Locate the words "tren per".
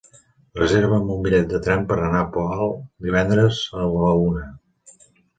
1.67-1.97